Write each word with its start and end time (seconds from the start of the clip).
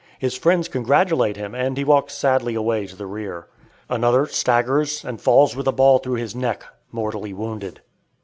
His 0.17 0.35
friends 0.35 0.67
congratulate 0.67 1.37
him, 1.37 1.53
and 1.53 1.77
he 1.77 1.83
walks 1.83 2.15
sadly 2.15 2.55
away 2.55 2.87
to 2.87 2.95
the 2.95 3.05
rear. 3.05 3.47
Another 3.87 4.25
staggers 4.25 5.05
and 5.05 5.21
falls 5.21 5.55
with 5.55 5.67
a 5.67 5.71
ball 5.71 5.99
through 5.99 6.15
his 6.15 6.33
neck, 6.35 6.65
mortally 6.91 7.33
wounded. 7.33 7.81